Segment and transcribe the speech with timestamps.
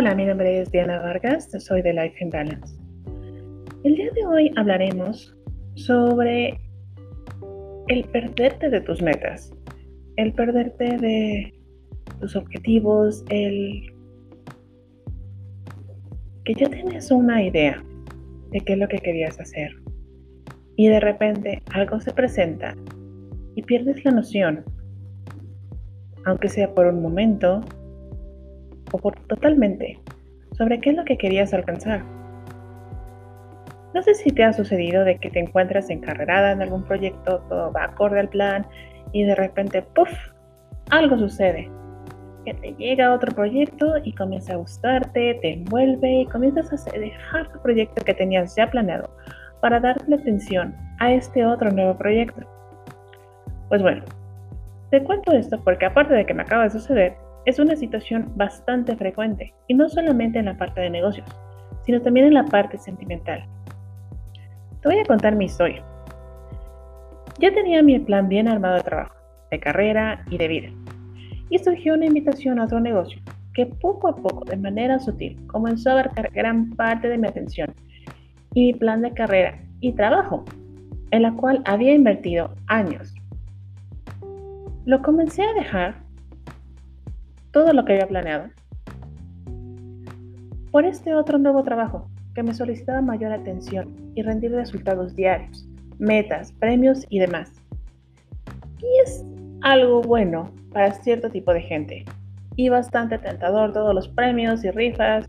[0.00, 2.72] Hola, mi nombre es Diana Vargas, soy de Life in Balance.
[3.82, 5.36] El día de hoy hablaremos
[5.74, 6.56] sobre
[7.88, 9.52] el perderte de tus metas,
[10.14, 11.52] el perderte de
[12.20, 13.92] tus objetivos, el
[16.44, 17.82] que ya tienes una idea
[18.52, 19.72] de qué es lo que querías hacer
[20.76, 22.76] y de repente algo se presenta
[23.56, 24.64] y pierdes la noción,
[26.24, 27.64] aunque sea por un momento
[29.26, 30.00] totalmente,
[30.52, 32.02] sobre qué es lo que querías alcanzar.
[33.94, 37.72] No sé si te ha sucedido de que te encuentras encarrerada en algún proyecto, todo
[37.72, 38.66] va acorde al plan
[39.12, 40.10] y de repente, ¡puff!,
[40.90, 41.70] algo sucede.
[42.44, 47.50] Que te llega otro proyecto y comienza a gustarte, te envuelve y comienzas a dejar
[47.52, 49.10] tu proyecto que tenías ya planeado
[49.60, 52.40] para darle atención a este otro nuevo proyecto.
[53.68, 54.04] Pues bueno,
[54.90, 57.16] te cuento esto porque aparte de que me acaba de suceder,
[57.48, 61.26] es una situación bastante frecuente y no solamente en la parte de negocios,
[61.86, 63.42] sino también en la parte sentimental.
[64.82, 65.82] Te voy a contar mi historia.
[67.38, 69.14] Ya tenía mi plan bien armado de trabajo,
[69.50, 70.68] de carrera y de vida.
[71.48, 73.18] Y surgió una invitación a otro negocio
[73.54, 77.74] que poco a poco, de manera sutil, comenzó a abarcar gran parte de mi atención
[78.52, 80.44] y mi plan de carrera y trabajo,
[81.12, 83.14] en la cual había invertido años.
[84.84, 86.07] Lo comencé a dejar
[87.50, 88.48] todo lo que había planeado
[90.70, 95.66] por este otro nuevo trabajo que me solicitaba mayor atención y rendir resultados diarios,
[95.98, 97.50] metas, premios y demás.
[98.78, 99.24] Y es
[99.62, 102.04] algo bueno para cierto tipo de gente.
[102.56, 105.26] Y bastante tentador todos los premios y rifas,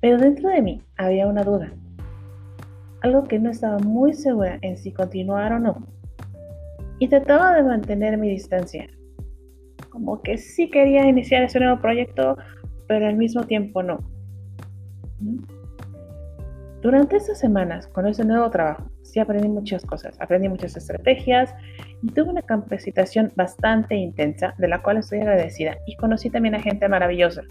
[0.00, 1.72] pero dentro de mí había una duda,
[3.02, 5.86] algo que no estaba muy segura en si continuar o no,
[6.98, 8.88] y trataba de mantener mi distancia,
[9.90, 12.36] como que sí quería iniciar ese nuevo proyecto,
[12.88, 13.98] pero al mismo tiempo no.
[16.82, 21.54] Durante estas semanas, con ese nuevo trabajo, sí aprendí muchas cosas, aprendí muchas estrategias
[22.02, 26.62] y tuve una capacitación bastante intensa de la cual estoy agradecida y conocí también a
[26.62, 27.42] gente maravillosa.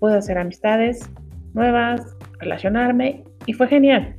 [0.00, 1.08] Pude hacer amistades
[1.54, 4.16] nuevas, relacionarme y fue genial.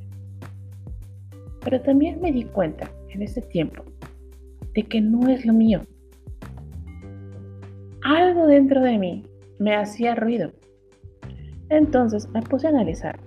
[1.65, 3.83] Pero también me di cuenta en ese tiempo
[4.73, 5.81] de que no es lo mío.
[8.03, 9.23] Algo dentro de mí
[9.59, 10.51] me hacía ruido.
[11.69, 13.19] Entonces me puse a analizar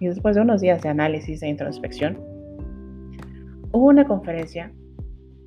[0.00, 2.18] y después de unos días de análisis e introspección,
[3.72, 4.72] hubo una conferencia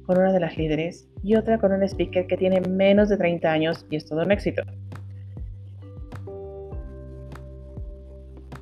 [0.06, 3.52] con una de las líderes y otra con un speaker que tiene menos de 30
[3.52, 4.62] años y es todo un éxito.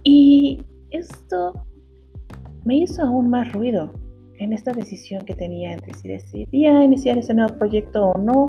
[0.03, 1.65] Y esto
[2.63, 3.91] me hizo aún más ruido
[4.37, 8.47] en esta decisión que tenía entre si decidía iniciar ese nuevo proyecto o no.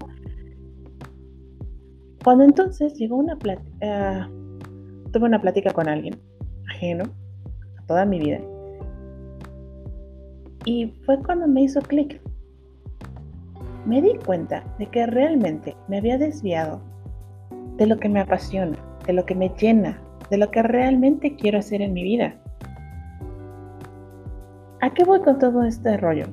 [2.25, 4.31] Cuando entonces llegó una plática,
[5.13, 6.19] tuve una plática con alguien
[6.69, 7.05] ajeno
[7.87, 8.41] toda mi vida.
[10.65, 12.21] Y fue cuando me hizo clic.
[13.87, 16.81] Me di cuenta de que realmente me había desviado
[17.77, 20.01] de lo que me apasiona, de lo que me llena,
[20.31, 22.37] de lo que realmente quiero hacer en mi vida.
[24.81, 26.27] ¿A qué voy con todo este rollo?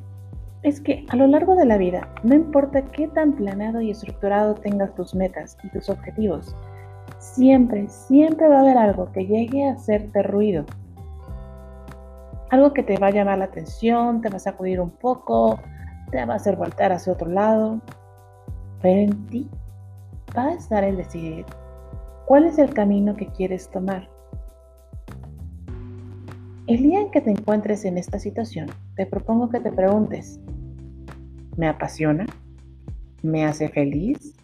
[0.62, 4.56] Es que a lo largo de la vida, no importa qué tan planeado y estructurado
[4.56, 6.54] tengas tus metas y tus objetivos,
[7.18, 10.66] siempre, siempre va a haber algo que llegue a hacerte ruido,
[12.50, 15.60] algo que te va a llamar la atención, te va a sacudir un poco,
[16.12, 17.80] te va a hacer voltar hacia otro lado.
[18.82, 19.50] Pero en ti
[20.36, 21.46] va a estar el decidir
[22.26, 24.10] cuál es el camino que quieres tomar.
[26.70, 30.40] El día en que te encuentres en esta situación, te propongo que te preguntes,
[31.58, 32.28] ¿me apasiona?
[33.24, 34.36] ¿Me hace feliz?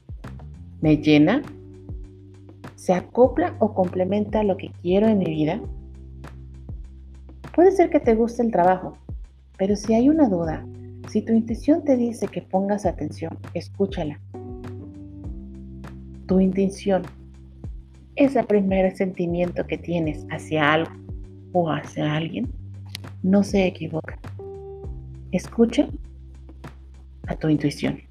[0.82, 1.44] ¿Me llena?
[2.78, 5.62] ¿Se acopla o complementa lo que quiero en mi vida?
[7.54, 8.98] Puede ser que te guste el trabajo,
[9.60, 10.66] pero si hay una duda,
[11.12, 14.20] si tu intuición te dice que pongas atención, escúchala.
[16.26, 17.04] Tu intención,
[18.16, 21.05] ese primer sentimiento que tienes hacia algo
[21.56, 22.50] o hacia alguien,
[23.24, 24.20] no se equivoca.
[25.32, 25.88] Escucha
[27.28, 28.02] a tu intuición.